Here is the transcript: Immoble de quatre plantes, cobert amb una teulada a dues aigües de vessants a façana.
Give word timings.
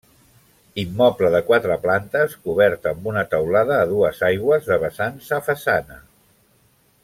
Immoble 0.83 1.29
de 1.35 1.41
quatre 1.49 1.77
plantes, 1.83 2.33
cobert 2.49 2.89
amb 2.93 3.11
una 3.13 3.25
teulada 3.35 3.77
a 3.83 3.85
dues 3.93 4.25
aigües 4.31 4.71
de 4.73 4.81
vessants 4.87 5.29
a 5.39 5.41
façana. 5.51 6.01